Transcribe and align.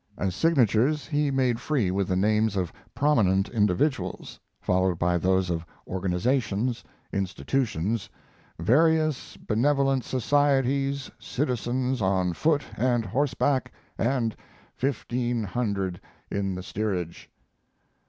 As 0.17 0.33
signatures 0.33 1.05
he 1.05 1.29
made 1.29 1.59
free 1.59 1.91
with 1.91 2.07
the 2.07 2.15
names 2.15 2.55
of 2.55 2.73
prominent 2.95 3.49
individuals, 3.49 4.39
followed 4.59 4.97
by 4.97 5.19
those 5.19 5.51
of 5.51 5.63
organizations, 5.85 6.83
institutions, 7.13 8.09
"Various 8.57 9.37
Benevolent 9.37 10.03
Societies, 10.03 11.11
Citizens 11.19 12.01
on 12.01 12.33
Foot 12.33 12.63
and 12.75 13.05
Horseback, 13.05 13.71
and 13.95 14.35
fifteen 14.73 15.43
hundred 15.43 16.01
in 16.31 16.55
the 16.55 16.63
Steerage." 16.63 17.29